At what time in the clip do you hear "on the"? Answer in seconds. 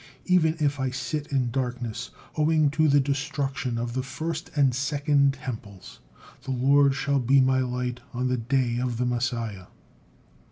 8.11-8.37